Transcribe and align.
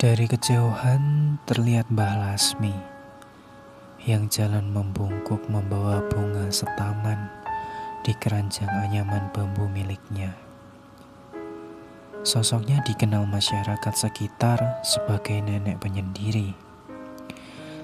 Dari 0.00 0.24
kejauhan 0.24 1.36
terlihat 1.44 1.92
Mbah 1.92 2.24
Lasmi 2.24 2.72
yang 4.08 4.32
jalan 4.32 4.72
membungkuk 4.72 5.44
membawa 5.52 6.00
bunga 6.08 6.48
setaman 6.48 7.28
di 8.00 8.16
keranjang 8.16 8.72
anyaman 8.80 9.28
bambu 9.36 9.68
miliknya. 9.68 10.32
Sosoknya 12.24 12.80
dikenal 12.80 13.28
masyarakat 13.28 13.92
sekitar 13.92 14.80
sebagai 14.80 15.36
nenek 15.44 15.76
penyendiri. 15.84 16.56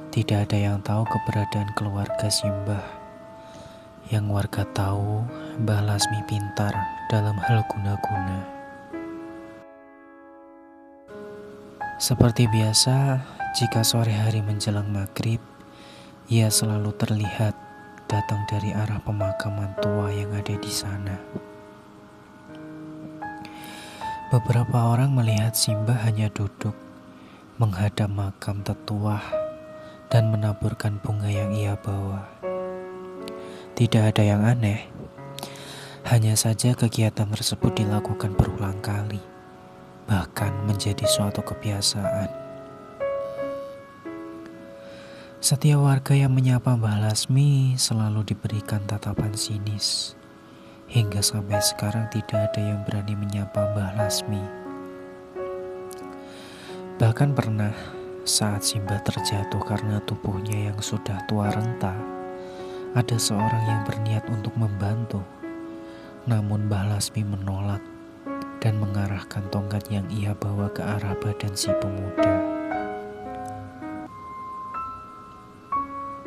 Tidak 0.09 0.49
ada 0.49 0.57
yang 0.57 0.81
tahu 0.81 1.05
keberadaan 1.05 1.69
keluarga 1.77 2.33
Simbah. 2.33 2.97
Yang 4.09 4.25
warga 4.33 4.65
tahu, 4.73 5.21
Mbah 5.61 5.85
Lasmi 5.85 6.25
pintar 6.25 6.73
dalam 7.13 7.37
hal 7.45 7.61
guna-guna. 7.69 8.56
Seperti 11.97 12.45
biasa, 12.45 13.25
jika 13.57 13.81
sore 13.81 14.13
hari 14.13 14.45
menjelang 14.45 14.85
maghrib, 14.93 15.41
ia 16.29 16.53
selalu 16.53 16.93
terlihat 16.93 17.57
datang 18.05 18.45
dari 18.53 18.77
arah 18.77 19.01
pemakaman 19.01 19.73
tua 19.81 20.13
yang 20.13 20.29
ada 20.37 20.53
di 20.61 20.69
sana. 20.69 21.17
Beberapa 24.29 24.93
orang 24.93 25.17
melihat 25.17 25.57
Simba 25.57 25.97
hanya 26.05 26.29
duduk 26.29 26.77
menghadap 27.57 28.13
makam 28.13 28.61
tetua 28.61 29.17
dan 30.13 30.29
menaburkan 30.29 31.01
bunga 31.01 31.33
yang 31.33 31.49
ia 31.57 31.81
bawa. 31.81 32.29
Tidak 33.73 34.05
ada 34.05 34.21
yang 34.21 34.45
aneh, 34.45 34.85
hanya 36.13 36.37
saja 36.37 36.77
kegiatan 36.77 37.33
tersebut 37.33 37.73
dilakukan 37.73 38.37
berulang 38.37 38.85
kali 38.85 39.36
bahkan 40.07 40.55
menjadi 40.71 41.03
suatu 41.03 41.43
kebiasaan. 41.43 42.31
Setiap 45.43 45.83
warga 45.83 46.15
yang 46.15 46.35
menyapa 46.35 46.75
Mbah 46.75 47.07
Lasmi 47.07 47.75
selalu 47.79 48.23
diberikan 48.27 48.83
tatapan 48.87 49.35
sinis. 49.35 50.15
Hingga 50.87 51.19
sampai 51.19 51.59
sekarang 51.59 52.07
tidak 52.15 52.51
ada 52.51 52.63
yang 52.63 52.81
berani 52.87 53.19
menyapa 53.19 53.75
Mbah 53.75 53.99
Lasmi. 53.99 54.43
Bahkan 57.03 57.35
pernah 57.35 57.75
saat 58.27 58.63
Simbah 58.63 59.03
terjatuh 59.03 59.63
karena 59.63 60.03
tubuhnya 60.03 60.71
yang 60.73 60.79
sudah 60.83 61.19
tua 61.31 61.51
renta, 61.51 61.95
ada 62.95 63.17
seorang 63.19 63.63
yang 63.67 63.83
berniat 63.87 64.25
untuk 64.31 64.55
membantu. 64.55 65.23
Namun 66.27 66.67
Mbah 66.67 66.95
Lasmi 66.95 67.23
menolak 67.23 67.96
dan 68.67 68.83
mengarahkan 68.83 69.47
tongkat 69.55 69.87
yang 69.95 70.03
ia 70.11 70.35
bawa 70.35 70.67
ke 70.75 70.83
arah 70.83 71.15
badan 71.23 71.55
si 71.55 71.71
pemuda. 71.79 72.35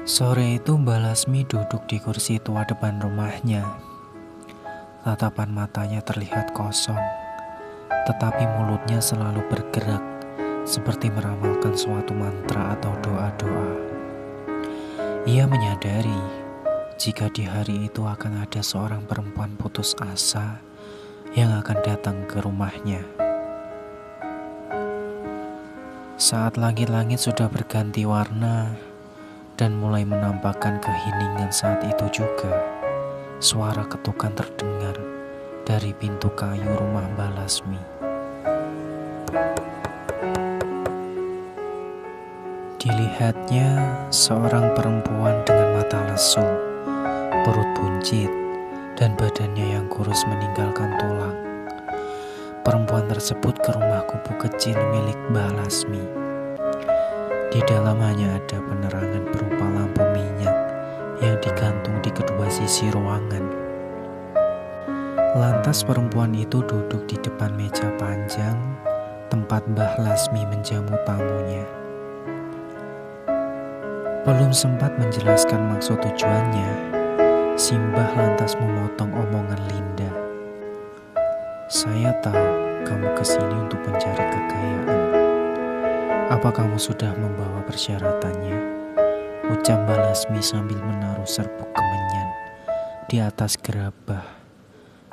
Sore 0.07 0.55
itu 0.55 0.79
Mbak 0.79 0.99
Lasmi 1.03 1.43
duduk 1.43 1.83
di 1.91 1.99
kursi 1.99 2.39
tua 2.39 2.63
depan 2.63 3.03
rumahnya. 3.03 3.67
Tatapan 5.03 5.51
matanya 5.51 5.99
terlihat 5.99 6.55
kosong, 6.55 7.03
tetapi 8.07 8.47
mulutnya 8.55 9.03
selalu 9.03 9.43
bergerak 9.51 10.01
seperti 10.63 11.11
meramalkan 11.11 11.75
suatu 11.75 12.15
mantra 12.15 12.71
atau 12.79 12.95
doa-doa. 13.03 13.69
Ia 15.27 15.43
menyadari 15.43 16.47
jika 16.95 17.27
di 17.35 17.43
hari 17.43 17.91
itu 17.91 18.07
akan 18.07 18.47
ada 18.47 18.63
seorang 18.63 19.03
perempuan 19.03 19.59
putus 19.59 19.91
asa 19.99 20.68
yang 21.38 21.53
akan 21.61 21.77
datang 21.85 22.25
ke 22.25 22.41
rumahnya. 22.41 23.05
Saat 26.19 26.58
langit-langit 26.58 27.21
sudah 27.21 27.47
berganti 27.47 28.03
warna 28.03 28.73
dan 29.55 29.77
mulai 29.77 30.03
menampakkan 30.03 30.81
keheningan 30.81 31.53
saat 31.53 31.86
itu 31.86 32.23
juga, 32.23 32.53
suara 33.39 33.86
ketukan 33.86 34.33
terdengar 34.36 34.98
dari 35.64 35.93
pintu 35.93 36.33
kayu 36.33 36.65
rumah 36.76 37.05
Mbak 37.14 37.30
Lasmi. 37.37 37.82
Dilihatnya 42.80 43.70
seorang 44.09 44.71
perempuan 44.73 45.43
dengan 45.43 45.77
mata 45.77 45.99
lesu, 46.09 46.43
perut 47.43 47.70
buncit, 47.76 48.39
dan 48.99 49.15
badannya 49.15 49.80
yang 49.80 49.87
kurus 49.87 50.27
meninggalkan 50.27 50.92
tulang. 50.99 51.39
Perempuan 52.67 53.08
tersebut 53.08 53.55
ke 53.64 53.71
rumah 53.71 54.04
kubu 54.04 54.36
kecil 54.43 54.76
milik 54.92 55.15
Mbah 55.32 55.55
Lasmi. 55.55 56.04
Di 57.49 57.64
dalam 57.64 57.98
hanya 58.04 58.36
ada 58.36 58.59
penerangan 58.59 59.23
berupa 59.32 59.65
lampu 59.71 60.04
minyak 60.11 60.54
yang 61.23 61.39
digantung 61.39 61.95
di 62.04 62.11
kedua 62.11 62.52
sisi 62.52 62.92
ruangan. 62.92 63.42
Lantas 65.39 65.88
perempuan 65.88 66.36
itu 66.36 66.59
duduk 66.67 67.08
di 67.08 67.15
depan 67.23 67.55
meja 67.55 67.88
panjang 67.95 68.59
tempat 69.32 69.64
Mbah 69.71 69.95
Lasmi 70.04 70.43
menjamu 70.43 70.99
tamunya. 71.08 71.64
Belum 74.27 74.52
sempat 74.52 74.93
menjelaskan 74.99 75.71
maksud 75.71 75.95
tujuannya, 76.04 76.98
Simbah 77.59 78.15
lantas 78.15 78.55
memotong 78.55 79.11
omongan 79.11 79.59
Linda. 79.67 80.08
Saya 81.67 82.15
tahu 82.23 82.87
kamu 82.87 83.11
ke 83.20 83.23
sini 83.27 83.52
untuk 83.52 83.83
mencari 83.83 84.25
kekayaan. 84.31 85.02
Apa 86.31 86.55
kamu 86.55 86.80
sudah 86.80 87.11
membawa 87.20 87.59
persyaratannya? 87.67 88.55
Ucap 89.52 89.75
Balasmi 89.92 90.39
sambil 90.39 90.80
menaruh 90.80 91.27
serbuk 91.27 91.67
kemenyan 91.75 92.30
di 93.11 93.20
atas 93.20 93.59
gerabah 93.59 94.23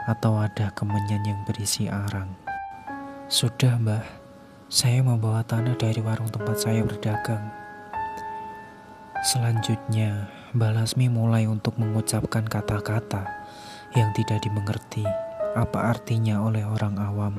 atau 0.07 0.39
ada 0.39 0.71
kemenyan 0.79 1.27
yang 1.27 1.41
berisi 1.51 1.91
arang. 1.91 2.31
Sudah 3.27 3.75
mbah, 3.75 4.07
saya 4.71 5.03
membawa 5.03 5.43
tanah 5.43 5.75
dari 5.75 5.99
warung 5.99 6.31
tempat 6.31 6.63
saya 6.63 6.87
berdagang. 6.87 7.43
Selanjutnya, 9.35 10.31
Balasmi 10.57 11.13
mulai 11.13 11.45
untuk 11.45 11.77
mengucapkan 11.77 12.49
kata-kata 12.49 13.29
yang 13.93 14.09
tidak 14.17 14.41
dimengerti 14.41 15.05
apa 15.53 15.93
artinya 15.93 16.41
oleh 16.41 16.65
orang 16.65 16.97
awam. 16.97 17.37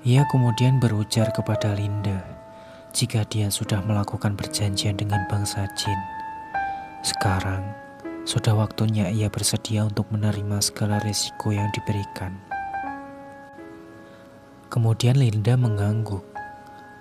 Ia 0.00 0.24
kemudian 0.32 0.80
berujar 0.80 1.36
kepada 1.36 1.76
Linda 1.76 2.24
jika 2.96 3.28
dia 3.28 3.52
sudah 3.52 3.84
melakukan 3.84 4.32
perjanjian 4.32 4.96
dengan 4.96 5.28
bangsa 5.28 5.68
jin. 5.76 6.00
Sekarang 7.04 7.68
sudah 8.24 8.56
waktunya 8.56 9.12
ia 9.12 9.28
bersedia 9.28 9.84
untuk 9.84 10.08
menerima 10.08 10.64
segala 10.64 11.04
risiko 11.04 11.52
yang 11.52 11.68
diberikan. 11.76 12.32
Kemudian 14.72 15.20
Linda 15.20 15.52
mengangguk, 15.60 16.24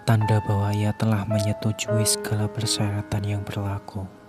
tanda 0.03 0.43
bahwa 0.43 0.75
ia 0.75 0.91
telah 0.91 1.23
menyetujui 1.23 2.03
segala 2.03 2.51
persyaratan 2.51 3.23
yang 3.23 3.39
berlaku. 3.47 4.24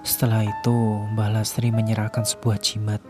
Setelah 0.00 0.48
itu, 0.48 1.04
Mbah 1.12 1.28
Lastri 1.28 1.68
menyerahkan 1.68 2.24
sebuah 2.24 2.56
jimat 2.56 3.04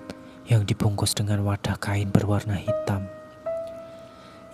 yang 0.51 0.67
dibungkus 0.67 1.15
dengan 1.15 1.47
wadah 1.47 1.79
kain 1.79 2.11
berwarna 2.11 2.59
hitam. 2.59 3.07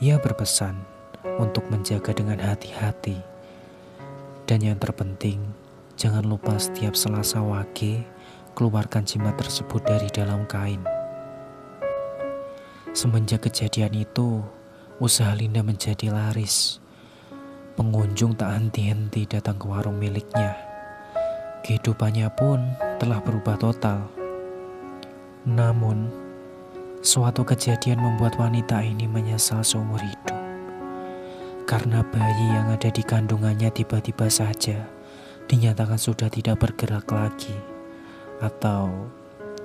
Ia 0.05 0.21
berpesan 0.21 0.77
untuk 1.41 1.65
menjaga 1.73 2.13
dengan 2.13 2.37
hati-hati. 2.37 3.17
Dan 4.45 4.61
yang 4.61 4.77
terpenting, 4.77 5.41
jangan 5.97 6.29
lupa 6.29 6.61
setiap 6.61 6.93
selasa 6.93 7.41
wage, 7.41 8.05
keluarkan 8.53 9.09
jimat 9.09 9.41
tersebut 9.41 9.81
dari 9.89 10.13
dalam 10.13 10.45
kain. 10.45 10.85
Semenjak 12.93 13.49
kejadian 13.49 13.97
itu, 13.97 14.45
usaha 15.01 15.33
Linda 15.33 15.65
menjadi 15.65 16.13
laris. 16.13 16.84
Pengunjung 17.81 18.37
tak 18.37 18.60
henti-henti 18.60 19.25
datang 19.25 19.57
ke 19.57 19.65
warung 19.65 19.97
miliknya. 19.97 20.66
Kehidupannya 21.66 22.30
pun 22.30 22.63
telah 23.03 23.18
berubah 23.18 23.59
total. 23.59 24.07
Namun, 25.42 26.07
suatu 27.03 27.42
kejadian 27.42 27.98
membuat 27.98 28.39
wanita 28.39 28.86
ini 28.86 29.10
menyesal 29.10 29.66
seumur 29.66 29.98
hidup. 29.98 30.39
Karena 31.66 32.07
bayi 32.07 32.54
yang 32.54 32.71
ada 32.71 32.86
di 32.86 33.03
kandungannya 33.03 33.74
tiba-tiba 33.74 34.30
saja 34.30 34.86
dinyatakan 35.51 35.98
sudah 35.98 36.30
tidak 36.30 36.63
bergerak 36.63 37.10
lagi 37.10 37.59
atau 38.39 39.10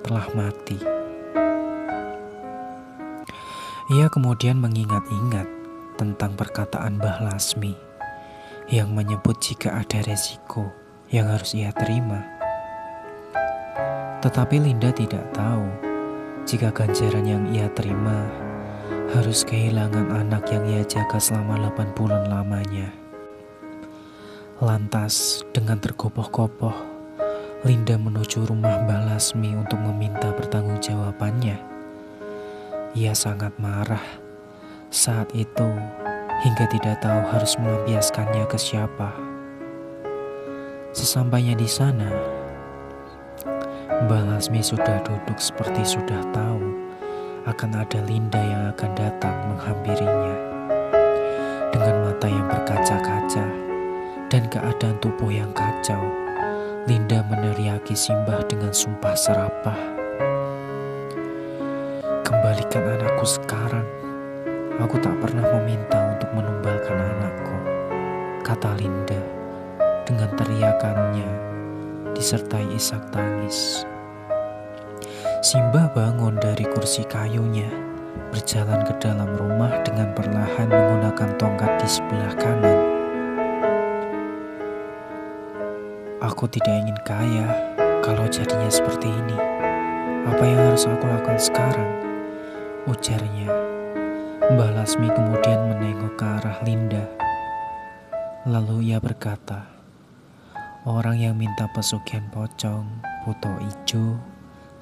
telah 0.02 0.26
mati. 0.34 0.82
Ia 3.94 4.10
kemudian 4.10 4.58
mengingat-ingat 4.58 5.46
tentang 5.94 6.34
perkataan 6.34 6.98
Mbah 6.98 7.30
Lasmi 7.30 7.78
yang 8.74 8.90
menyebut 8.90 9.38
jika 9.38 9.78
ada 9.78 10.02
resiko 10.02 10.81
yang 11.12 11.28
harus 11.28 11.52
ia 11.52 11.68
terima. 11.76 12.24
Tetapi 14.24 14.56
Linda 14.56 14.88
tidak 14.90 15.28
tahu 15.36 15.68
jika 16.48 16.72
ganjaran 16.72 17.28
yang 17.28 17.44
ia 17.52 17.68
terima 17.76 18.26
harus 19.12 19.44
kehilangan 19.44 20.08
anak 20.08 20.48
yang 20.48 20.64
ia 20.64 20.82
jaga 20.88 21.20
selama 21.20 21.68
8 21.68 21.92
bulan 21.92 22.32
lamanya. 22.32 22.88
Lantas, 24.62 25.44
dengan 25.52 25.76
tergopoh-gopoh, 25.76 26.72
Linda 27.66 28.00
menuju 28.00 28.48
rumah 28.48 28.80
Balasmi 28.88 29.52
untuk 29.52 29.78
meminta 29.84 30.32
pertanggungjawabannya. 30.32 31.58
Ia 32.96 33.12
sangat 33.12 33.52
marah 33.60 34.02
saat 34.88 35.28
itu 35.34 35.68
hingga 36.46 36.64
tidak 36.72 37.02
tahu 37.04 37.20
harus 37.32 37.58
melampiaskannya 37.58 38.44
ke 38.48 38.58
siapa. 38.58 39.31
Sesampainya 40.92 41.56
di 41.56 41.64
sana, 41.64 42.04
Balasmi 44.12 44.60
sudah 44.60 45.00
duduk 45.00 45.40
seperti 45.40 45.88
sudah 45.88 46.20
tahu 46.36 46.60
akan 47.48 47.80
ada 47.80 48.04
Linda 48.04 48.36
yang 48.36 48.68
akan 48.76 48.92
datang 48.92 49.32
menghampirinya. 49.48 50.36
Dengan 51.72 51.96
mata 52.04 52.28
yang 52.28 52.44
berkaca-kaca 52.44 53.46
dan 54.28 54.42
keadaan 54.52 55.00
tubuh 55.00 55.32
yang 55.32 55.48
kacau, 55.56 56.12
Linda 56.84 57.24
meneriaki 57.24 57.96
Simbah 57.96 58.44
dengan 58.44 58.76
sumpah 58.76 59.16
serapah. 59.16 59.80
Kembalikan 62.20 63.00
anakku 63.00 63.24
sekarang. 63.24 63.88
Aku 64.76 65.00
tak 65.00 65.16
pernah 65.24 65.56
meminta 65.56 66.12
untuk 66.12 66.28
menumbalkan 66.36 67.00
anakku, 67.00 67.56
kata 68.44 68.76
Linda 68.76 69.31
dengan 70.12 70.30
teriakannya 70.36 71.30
disertai 72.12 72.68
isak 72.76 73.00
tangis. 73.08 73.88
Simbah 75.40 75.88
bangun 75.96 76.36
dari 76.38 76.68
kursi 76.68 77.02
kayunya, 77.08 77.66
berjalan 78.30 78.84
ke 78.84 78.92
dalam 79.00 79.32
rumah 79.40 79.72
dengan 79.82 80.12
perlahan 80.12 80.68
menggunakan 80.68 81.30
tongkat 81.40 81.72
di 81.80 81.88
sebelah 81.88 82.34
kanan. 82.36 82.78
Aku 86.22 86.46
tidak 86.46 86.86
ingin 86.86 86.98
kaya 87.02 87.48
kalau 88.04 88.28
jadinya 88.30 88.70
seperti 88.70 89.10
ini. 89.10 89.38
Apa 90.22 90.44
yang 90.46 90.60
harus 90.70 90.86
aku 90.86 91.08
lakukan 91.08 91.40
sekarang? 91.40 91.90
Ujarnya. 92.86 93.50
Mbah 94.54 94.70
Lasmi 94.78 95.10
kemudian 95.10 95.74
menengok 95.74 96.14
ke 96.14 96.24
arah 96.26 96.58
Linda. 96.62 97.02
Lalu 98.46 98.94
ia 98.94 99.02
berkata, 99.02 99.71
Orang 100.82 101.14
yang 101.22 101.38
minta 101.38 101.70
pesugihan 101.70 102.26
pocong, 102.34 102.82
puto 103.22 103.54
ijo, 103.62 104.18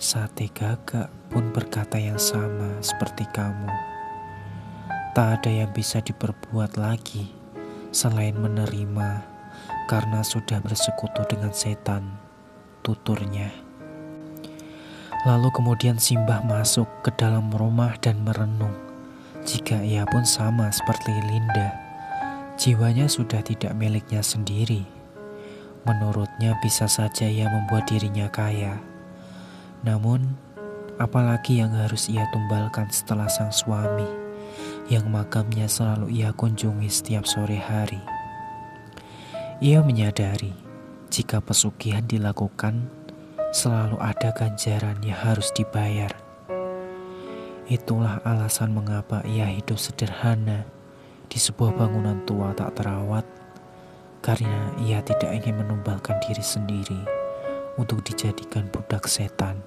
Sate 0.00 0.48
gagak 0.48 1.12
pun 1.28 1.52
berkata 1.52 2.00
yang 2.00 2.16
sama 2.16 2.80
seperti 2.80 3.28
kamu. 3.36 3.68
Tak 5.12 5.28
ada 5.44 5.52
yang 5.52 5.68
bisa 5.76 6.00
diperbuat 6.00 6.80
lagi 6.80 7.28
selain 7.92 8.32
menerima 8.32 9.20
karena 9.92 10.24
sudah 10.24 10.56
bersekutu 10.64 11.20
dengan 11.28 11.52
setan, 11.52 12.16
tuturnya. 12.80 13.52
Lalu 15.28 15.52
kemudian 15.52 16.00
Simbah 16.00 16.40
masuk 16.48 16.88
ke 17.04 17.12
dalam 17.12 17.52
rumah 17.52 17.92
dan 18.00 18.24
merenung. 18.24 18.72
Jika 19.44 19.84
ia 19.84 20.08
pun 20.08 20.24
sama 20.24 20.72
seperti 20.72 21.12
Linda, 21.28 21.76
jiwanya 22.56 23.04
sudah 23.04 23.44
tidak 23.44 23.76
miliknya 23.76 24.24
sendiri. 24.24 24.99
Menurutnya 25.88 26.56
bisa 26.60 26.84
saja 26.86 27.24
ia 27.24 27.48
membuat 27.48 27.88
dirinya 27.88 28.28
kaya 28.28 28.90
namun, 29.80 30.36
apalagi 31.00 31.64
yang 31.64 31.72
harus 31.72 32.12
ia 32.12 32.28
tumbalkan 32.28 32.92
setelah 32.92 33.32
sang 33.32 33.48
suami, 33.48 34.04
yang 34.92 35.08
makamnya 35.08 35.64
selalu 35.64 36.12
ia 36.12 36.36
kunjungi 36.36 36.88
setiap 36.92 37.24
sore 37.24 37.56
hari. 37.56 38.00
Ia 39.64 39.80
menyadari 39.80 40.52
jika 41.08 41.40
pesugihan 41.40 42.04
dilakukan, 42.04 42.92
selalu 43.56 43.96
ada 44.00 44.36
ganjaran 44.36 45.00
yang 45.00 45.16
harus 45.16 45.48
dibayar. 45.56 46.12
Itulah 47.70 48.20
alasan 48.26 48.76
mengapa 48.76 49.24
ia 49.24 49.48
hidup 49.48 49.80
sederhana 49.80 50.66
di 51.30 51.38
sebuah 51.38 51.72
bangunan 51.72 52.20
tua 52.28 52.52
tak 52.52 52.76
terawat, 52.76 53.24
karena 54.20 54.72
ia 54.84 55.00
tidak 55.00 55.32
ingin 55.32 55.56
menumbalkan 55.64 56.20
diri 56.24 56.44
sendiri 56.44 57.00
untuk 57.80 58.04
dijadikan 58.04 58.68
budak 58.68 59.08
setan. 59.08 59.64